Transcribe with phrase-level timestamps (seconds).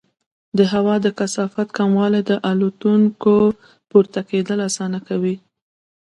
[0.57, 3.37] د هوا د کثافت کموالی د الوتکو
[3.89, 5.35] پورته کېدل اسانه کوي.